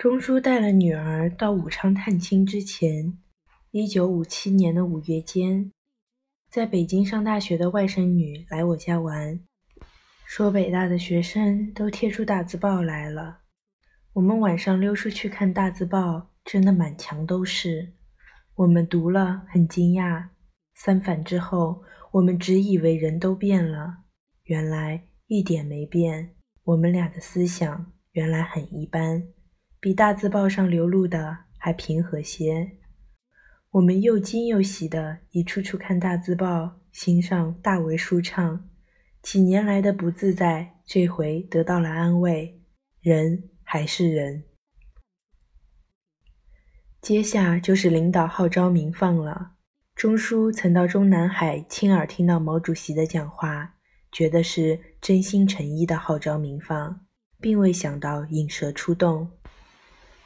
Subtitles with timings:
[0.00, 3.18] 钟书带了女儿到武昌探亲之前，
[3.70, 5.70] 一九五七年的五月间，
[6.50, 9.38] 在北京上大学的外甥女来我家玩，
[10.24, 13.40] 说北大的学生都贴出大字报来了。
[14.14, 17.92] 我们晚上溜出去看大字报，真的满墙都是。
[18.54, 20.28] 我们读了很惊讶。
[20.76, 21.82] 三反之后，
[22.12, 23.98] 我们只以为人都变了，
[24.44, 26.36] 原来一点没变。
[26.64, 29.28] 我们俩的思想原来很一般。
[29.80, 32.72] 比大字报上流露的还平和些。
[33.70, 38.68] 我们又惊又喜的一处处看大字报，心上大为舒畅。
[39.22, 42.60] 几年来的不自在，这回得到了安慰。
[43.00, 44.44] 人还是人。
[47.00, 49.52] 接下就是领导号召民放了。
[49.94, 53.76] 钟书曾到中南海亲耳听到毛主席的讲话，
[54.12, 57.06] 觉得是真心诚意的号召民放，
[57.40, 59.30] 并未想到引蛇出洞。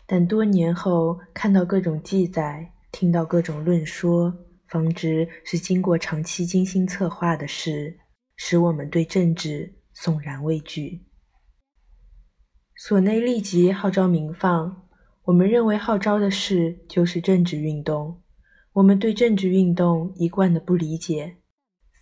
[0.07, 4.35] 但多年后看到各种记载，听到各种论说，
[4.69, 7.99] 方知是经过长期精心策划的事，
[8.37, 11.07] 使我们对政治悚然畏惧。
[12.77, 14.89] 所内立即号召民放，
[15.25, 18.21] 我们认为号召的事就是政治运动。
[18.75, 21.37] 我们对政治运动一贯的不理解。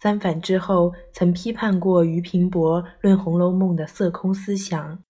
[0.01, 5.05] 三反之后曾批判过俞平伯论《红楼梦》的色空思想，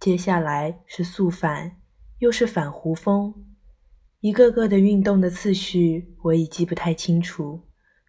[0.00, 1.81] 接下来是肃反。
[2.22, 3.34] 又是反胡风，
[4.20, 7.62] 一个个的运动的次序我已记不太清楚，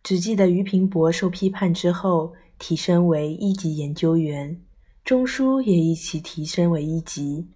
[0.04, 4.62] 只记得俞平伯受批判之后提升为一级研究员，
[5.04, 7.50] 钟书也一起提升为一级。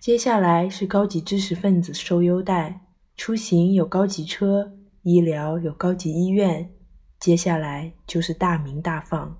[0.00, 2.80] 接下来是高级知识分子受优待，
[3.14, 6.72] 出行有高级车，医疗有高级医院。
[7.20, 9.38] 接下来就是大鸣大放，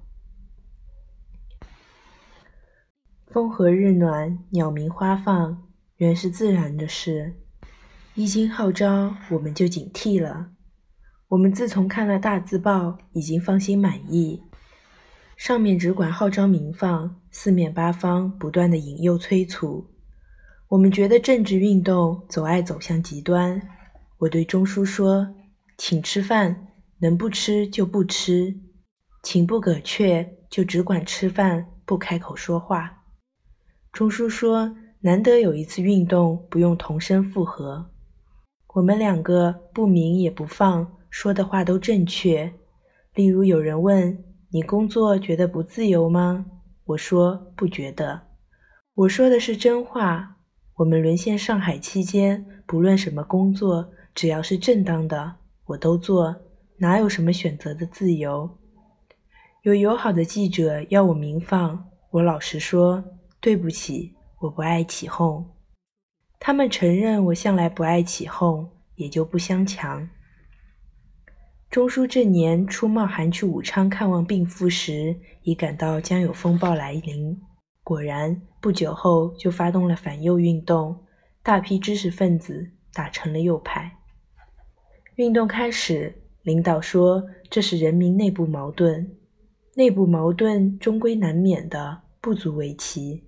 [3.28, 5.63] 风和日暖，鸟鸣花放。
[5.98, 7.34] 原是自然的事，
[8.16, 10.48] 一经号召，我们就警惕了。
[11.28, 14.42] 我们自从看了大字报，已经放心满意。
[15.36, 19.88] 上面只管号召民放，四面八方不断的引诱催促。
[20.66, 23.62] 我们觉得政治运动总爱走向极端。
[24.18, 25.32] 我对钟书说
[25.78, 26.66] ：“请吃饭，
[26.98, 28.52] 能不吃就不吃；
[29.22, 33.04] 请不葛却，就只管吃饭，不开口说话。”
[33.92, 34.74] 钟书说。
[35.04, 37.90] 难得有一次运动不用同声附和，
[38.68, 42.50] 我们两个不明也不放，说的话都正确。
[43.12, 46.46] 例如有人问你工作觉得不自由吗？
[46.86, 48.18] 我说不觉得。
[48.94, 50.38] 我说的是真话。
[50.76, 55.34] 我们沦陷上海期间，不论什么工作，只要是正当的，
[55.66, 56.34] 我都做，
[56.78, 58.48] 哪有什么选择的自由？
[59.64, 63.04] 有友好的记者要我明放，我老实说
[63.38, 64.13] 对不起。
[64.44, 65.42] 我不爱起哄，
[66.38, 70.06] 他们承认我向来不爱起哄，也就不相强。
[71.70, 77.40] 钟书这年初冒寒去武昌看望病夫时，已感到将有风暴来临。
[77.82, 81.04] 果然，不久后就发动了反右运动，
[81.42, 83.96] 大批知识分子打成了右派。
[85.14, 89.10] 运动开始，领导说这是人民内部矛盾，
[89.76, 93.24] 内部矛盾终归难免的，不足为奇。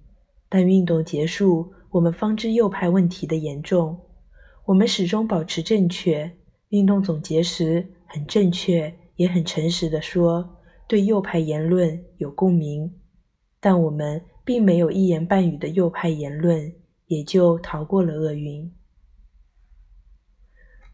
[0.48, 3.98] 但运动结束，我们方知右派问题的严重。
[4.64, 6.30] 我们始终保持正确。
[6.70, 10.56] 运动总结时，很正确也很诚实地说，
[10.88, 12.92] 对右派言论有共鸣。
[13.60, 16.72] 但我们并没有一言半语的右派言论，
[17.06, 18.72] 也就逃过了厄运。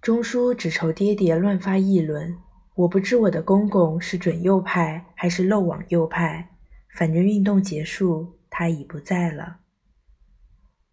[0.01, 2.37] 钟书只愁爹爹乱发议论，
[2.75, 6.51] 我不知我的公公是准右派还是漏网右派。
[6.97, 8.39] 反正运动结束。
[8.55, 9.61] 他已不在了。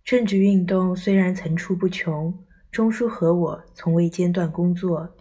[0.06, 2.34] 政治运动虽然层出不穷，
[2.72, 5.18] 钟书和我从未间断工作。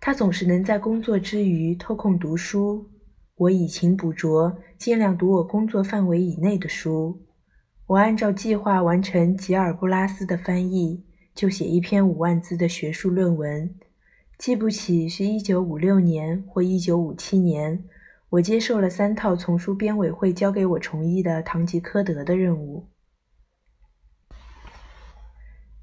[0.00, 2.90] 他总是能在工作之余偷空读书，
[3.36, 7.22] 我以勤补拙，尽量读我工作范围以内的书。
[7.86, 11.04] 我按照计划完成吉尔布拉斯的翻译，
[11.34, 13.74] 就写一篇五万字的学术论文。
[14.38, 17.84] 记不起是一九五六年或一九五七年。
[18.34, 22.88] 我接受了三套丛书编委会交给我重译的《堂吉诃德》的任务。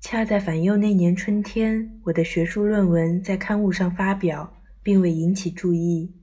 [0.02, 4.52] 恰在反右那年春天，我的学术论文在刊物上发表，
[4.84, 6.14] 并未引起注意。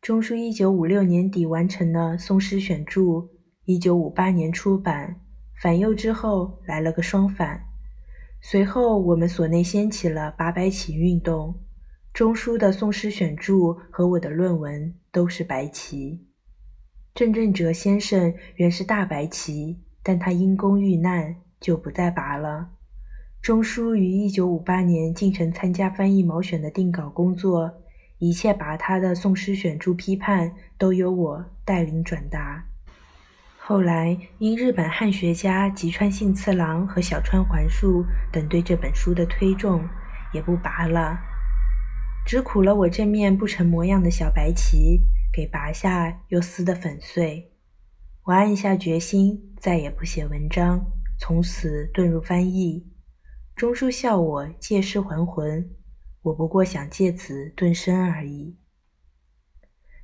[0.00, 3.22] 钟书一九五六年底完成了《宋诗选注》，
[3.66, 5.20] 一九五八年出版。
[5.62, 7.60] 反右之后来了个双反，
[8.42, 11.54] 随后我们所内掀起了八百起运动。
[12.12, 16.26] 钟书的《宋诗选注》和我的论文都是白旗。
[17.14, 22.70] 郑振哲先生原是大白旗，但他因公遇难，就不再拔了。
[23.40, 27.72] 钟书于一九五八年进城参加翻译《毛选》的定稿工作，
[28.18, 32.66] 一切拔他的《宋诗选注》批判都由我带领转达。
[33.56, 39.88] 后来因日本汉学家吉川幸次郎和小川环树等对这本书的推重，
[40.34, 41.18] 也不拔了，
[42.26, 45.00] 只苦了我这面不成模样的小白旗，
[45.32, 47.52] 给拔下又撕得粉碎。
[48.24, 50.86] 我暗下决心，再也不写文章，
[51.18, 52.86] 从此遁入翻译。
[53.56, 55.68] 钟书笑我借尸还魂，
[56.22, 58.56] 我不过想借此遁身而已。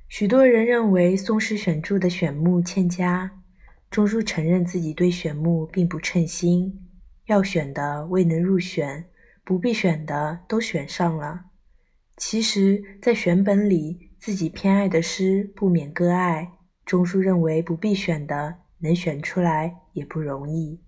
[0.09, 3.43] 许多人认为《宋诗选注》的选目欠佳，
[3.89, 6.87] 钟书承认自己对选目并不称心，
[7.27, 9.05] 要选的未能入选，
[9.45, 11.45] 不必选的都选上了。
[12.17, 16.51] 其实，在选本里，自己偏爱的诗不免割爱。
[16.83, 20.81] 钟书认为不必选的能选出来也不容易。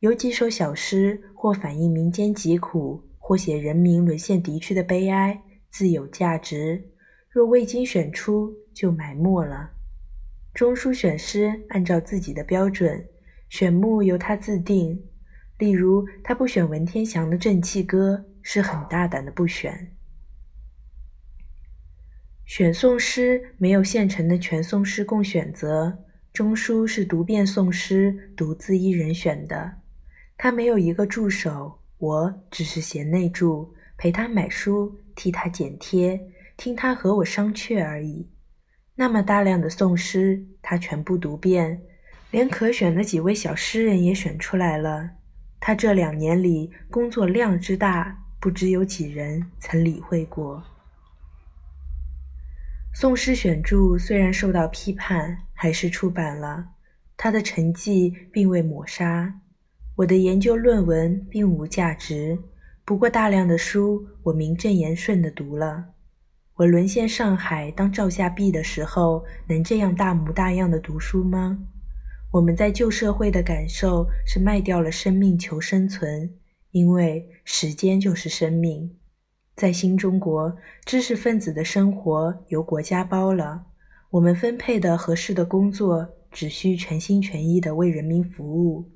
[0.00, 6.90] 有几首小诗，或反映民间疾苦，或写人民沦陷敌区的悲哀，自有价值。
[7.28, 9.70] 若未经选出，就埋没了。
[10.52, 13.06] 钟书选诗按照自己的标准，
[13.48, 15.00] 选目由他自定。
[15.58, 19.96] 例如，他不选文天祥的《正气歌》，是很大胆的不选。
[22.50, 25.96] 选宋诗没有现成的全宋诗供选择，
[26.32, 29.74] 钟书是读遍宋诗，独自一人选的。
[30.36, 36.20] 他没有一个助手，我只是贤内助，陪他买书，替他剪贴，
[36.56, 38.28] 听他和我商榷而已。
[38.96, 41.80] 那么大量的宋诗，他全部读遍，
[42.32, 45.08] 连可选的几位小诗人也选出来了。
[45.60, 50.60] 他这两年里工作量之大，不知有几人曾理会过。
[52.92, 56.66] 宋诗选注虽然受到批判，还是出版了，
[57.16, 59.32] 他的成绩并未抹杀。
[59.96, 62.38] 我的研究论文并无价值，
[62.84, 65.84] 不过大量的书我名正言顺地读了。
[66.56, 71.58] 我沦陷上海当照下壁的时候，能这样大模大样的读书吗？
[72.32, 76.30] 我们在旧社会的感受是卖掉了生命求生存，
[76.72, 78.96] 因为时间就是生命。
[79.60, 83.66] 在新中国，知识分子的生活由国家包了，
[84.08, 88.88] 我们分配的合适的工作只需全心全意的为人民服务。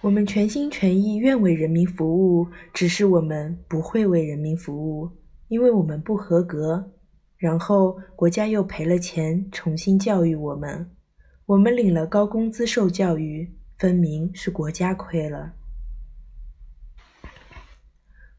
[0.00, 5.10] 我们全心全意愿为人民服务，只是我们不会为人民服务，
[5.48, 6.92] 因为我们不合格。
[7.36, 10.88] 然后国家又赔了钱重新教育我们，
[11.46, 15.54] 我们领了高工资受教育，分明是国家亏了。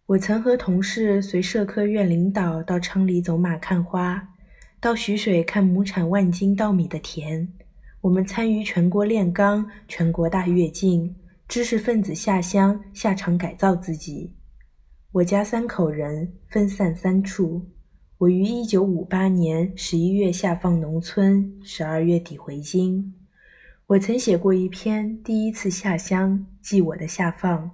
[0.10, 4.28] 我曾和同事随社科院领导到昌黎走马看花，
[4.80, 7.48] 到徐水看亩产万斤稻米的田。
[8.02, 11.16] 我们参与全国炼钢、全国大跃进。
[11.48, 14.34] 知识分子下乡下场改造自己。
[15.12, 17.68] 我家三口人分散三处。
[18.18, 23.14] 我于一九五八年十一月下放农村，十二月底回京。
[23.86, 27.66] 我曾写过一篇《第一次下乡记我的下放》。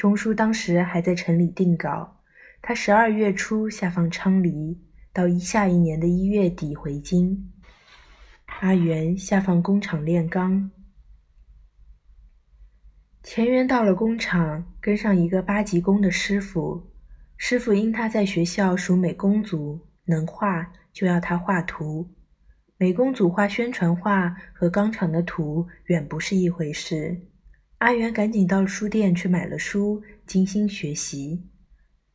[0.00, 2.22] 钟书当时还在城里定稿，
[2.62, 4.80] 他十二月初下放昌黎，
[5.12, 7.52] 到一下一年的一月底回京。
[8.46, 10.70] 阿元下放工厂炼钢。
[13.22, 16.90] 钱元到了工厂，跟上一个八级工的师傅。
[17.36, 22.08] 师傅因他在学校属美工组，能画，就要他画图。
[22.78, 27.20] 美工组画宣传画和钢厂的图远不是一回事。
[27.80, 31.42] 阿元赶紧到书店去买了书，精心学习。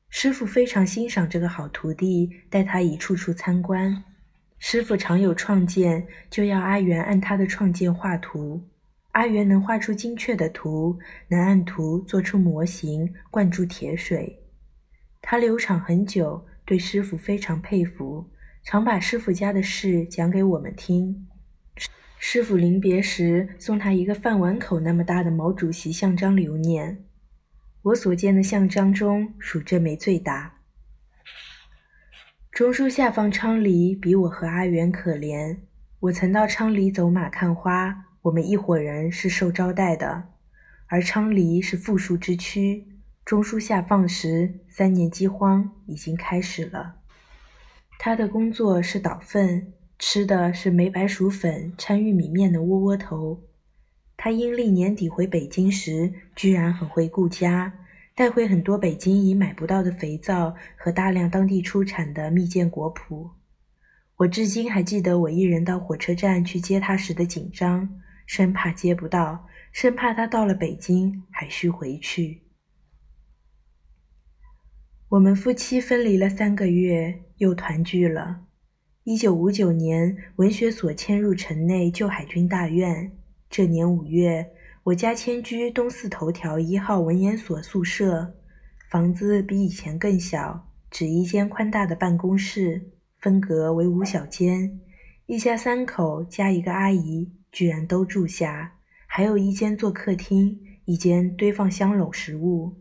[0.09, 4.03] 师傅非常欣赏这个好徒弟，带他一处处参观。
[4.59, 8.61] 师傅常有创建，就要阿元按他的创建画图。
[9.13, 14.43] 阿元能画出精确的图，能按图做出模型，灌注铁水。
[15.19, 18.29] 他留厂很久，对师傅非常佩服，
[18.63, 21.27] 常把师傅家的事讲给我们听。
[22.27, 27.05] 师傅临别时送他一个饭碗口那么大的毛主席像章留念。
[27.83, 30.55] 我所见的像章中，属这枚最大。
[32.51, 35.59] 钟书下放昌黎，比我和阿元可怜。
[35.99, 38.05] 我曾到昌黎走马看花。
[38.23, 40.29] 我们一伙人是受招待的，
[40.87, 42.87] 而昌黎是富庶之区。
[43.23, 46.95] 钟书下放时，三年饥荒已经开始了。
[47.99, 53.41] 他的工作是倒粪，吃的是梅白薯粉掺玉米面的窝窝头。
[54.17, 57.73] 他阴历年底回北京时，居然很会顾家，
[58.13, 63.29] 带回很多北京已买不到的肥皂和大量当地出产的蜜饯果脯。
[64.17, 68.01] 我至今还记得我一人到火车站去接他时的紧张。
[68.25, 72.41] 生怕接不到，生怕他到了北京还需回去。
[75.09, 78.45] 我们夫妻分离了三个月，又团聚了。
[79.05, 83.11] 一九五九年，文学所迁入城内旧海军大院。
[83.51, 84.49] 这年五月，
[84.81, 88.33] 我家迁居东四头条一号文研所宿舍，
[88.89, 94.79] 房子比以前更小，只一间宽大的办公室，分隔为五小间。
[95.27, 102.73] 一家三口加一个阿姨，居然都住下，还有一间做客厅，一间堆放箱篓食物。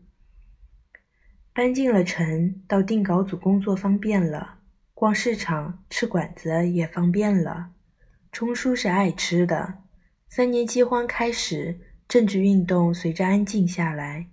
[1.53, 4.61] 搬进了城，到定稿组工作方便了，
[4.95, 7.71] 逛市场、吃馆子也方便了。
[8.31, 9.79] 钟叔是爱吃的。
[10.29, 14.29] 三年饥荒开始，政治运动随着安静下来。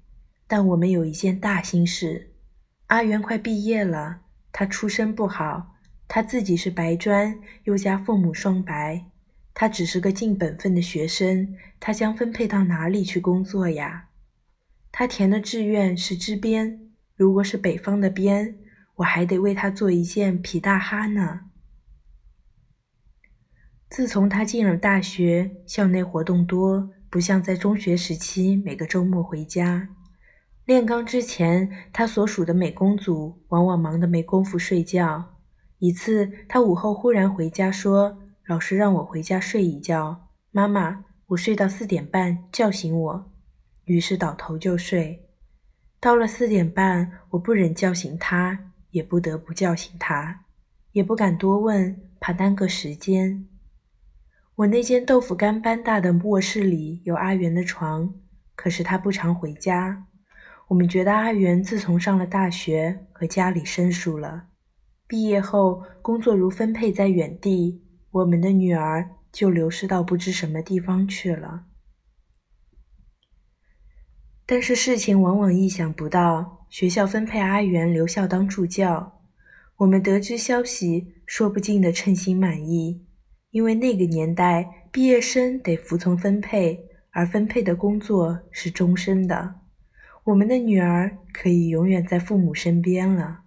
[0.45, 2.31] 但我们有一件大心事：
[2.87, 5.75] 阿元快毕业了，他出身不好，
[6.07, 9.05] 他自己是白专，又加父母双白，
[9.55, 14.09] 他只是个尽本分的学生，他将分配到哪里去工作呀？
[14.91, 16.79] 他填的志愿是支边。
[17.15, 18.57] 如果是北方的边，
[19.01, 21.41] 我还得为他做一件皮大哈呢。
[23.89, 29.89] 自从他进了大学，校内活动多，不像在中学时期每个周末回家。
[30.65, 35.38] 炼钢之前，他所属的美工组往往忙得没工夫睡觉。
[35.79, 43.31] 一次，他午后忽然回家说：“老师让我回家睡一觉，妈妈，我睡到四点半，叫醒我。”
[43.86, 45.27] 于是倒头就睡。
[46.00, 50.45] 到了四点半，我不忍叫醒他，也不得不叫醒他，
[50.91, 53.48] 也不敢多问，怕耽搁时间。
[54.55, 58.13] 我那间豆腐干般大的卧室里有阿元的床，
[58.55, 60.05] 可是他不常回家。
[60.67, 64.45] 我们觉得阿元自从上了大学，和家里生疏了。
[65.07, 67.81] 毕业后，工作如分配在远地，
[68.12, 71.65] 我们的女儿就流失到不知什么地方去了。
[74.51, 79.22] 但是事情往往意想不到，学校分配阿元留校当助教。
[79.77, 83.01] 我们得知消息，说不尽的称心满意，
[83.51, 86.77] 因为那个年代毕业生得服从分配，
[87.12, 89.55] 而分配的工作是终身的。
[90.25, 93.43] 我们的女儿可以永远在父母身边了。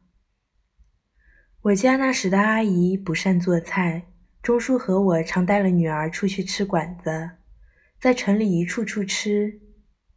[1.60, 4.06] 我家那时的阿姨不善做菜，
[4.42, 7.32] 钟叔和我常带了女儿出去吃馆子，
[8.00, 9.60] 在城里一处处吃。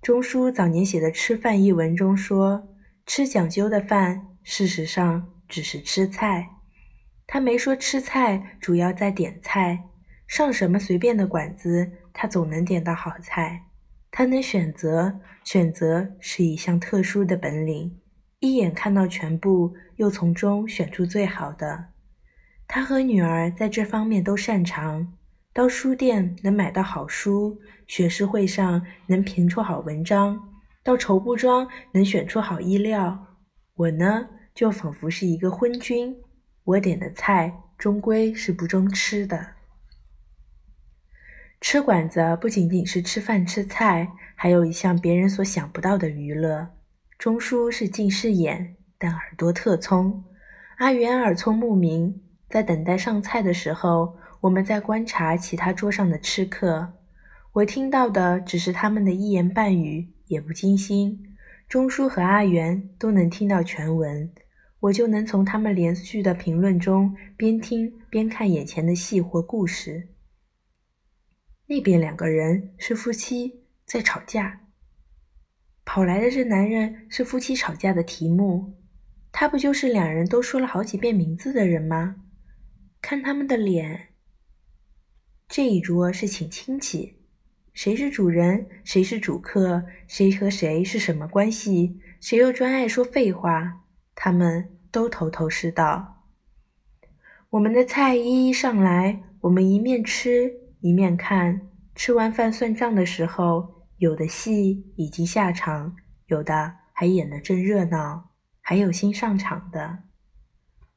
[0.07, 2.69] 钟书早年写的《吃饭》一文中说
[3.05, 6.47] ：“吃讲究的饭，事实上只是吃菜。
[7.25, 9.83] 他没说吃菜主要在点菜，
[10.25, 13.65] 上什么随便的馆子，他总能点到好菜。
[14.09, 17.99] 他能选择，选择是一项特殊的本领，
[18.39, 21.87] 一眼看到全部，又从中选出最好的。
[22.65, 25.15] 他和女儿在这方面都擅长。”
[25.57, 30.39] 到书店能买到好书，学士会上能评出好文章，
[30.83, 33.25] 到绸布庄能选出好衣料。
[33.73, 36.15] 我呢，就仿佛是一个昏君，
[36.63, 39.47] 我点的菜终归是不中吃的。
[41.59, 46.67] 吃馆子不仅仅是吃饭吃菜，还有一项别人所想不到的娱乐。
[47.17, 50.21] 钟叔是近视眼，但耳朵特聪；
[50.77, 54.15] 阿元耳聪目明，在等待上菜的时候。
[54.41, 56.93] 我们在观察其他桌上的吃客，
[57.53, 61.35] 我听到的只是他们的一言半语，也不精心。
[61.67, 64.31] 钟叔和阿元都能听到全文，
[64.79, 70.09] 我就能从他们连续的评论中边听边看眼前的戏或故事。
[71.65, 74.61] 那边两个人是夫妻在吵架，
[75.83, 78.75] 跑来的这男人是夫妻吵架的题目，
[79.31, 82.17] 他不就是两人都说了好几遍名字的人吗？
[83.01, 84.09] 看他们的脸。
[85.49, 87.15] 这一桌是请亲戚，
[87.73, 96.25] 谁是主人，谁是主客，谁和谁是什么关系，谁又专爱说废话，他们都头头是道。
[97.51, 100.51] 我们的菜一一上来，我们一面吃
[100.81, 101.61] 一面看。
[101.95, 105.95] 吃完饭算账的时候，有的戏已经下场，
[106.27, 109.99] 有的还演得正热闹，还有新上场的。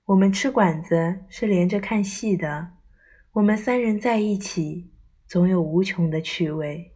[0.07, 2.80] 我们吃馆子是连着看戏的。
[3.35, 4.91] 我们三人在一起，
[5.29, 6.90] 总有无穷的趣味。